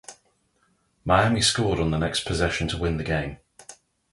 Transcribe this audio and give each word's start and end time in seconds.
Miami 1.05 1.43
scored 1.43 1.79
on 1.79 1.91
the 1.91 1.97
next 1.99 2.25
possession 2.25 2.67
to 2.67 2.75
win 2.75 2.97
the 2.97 3.03
game. 3.03 3.37